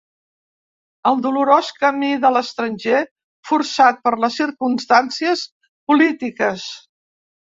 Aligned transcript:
El 1.09 1.19
dolorós 1.25 1.67
camí 1.83 2.07
de 2.23 2.31
l'estranger 2.35 3.01
forçat 3.49 3.99
per 4.07 4.13
les 4.23 4.39
circumstàncies 4.41 5.45
polítiques. 5.93 6.65